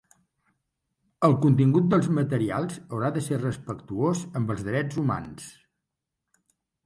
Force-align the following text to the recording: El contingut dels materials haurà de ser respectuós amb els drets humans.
El 1.27 1.35
contingut 1.41 1.91
dels 1.91 2.07
materials 2.19 2.79
haurà 2.95 3.11
de 3.17 3.23
ser 3.27 3.39
respectuós 3.43 4.23
amb 4.39 4.55
els 4.57 4.67
drets 4.69 5.01
humans. 5.03 5.51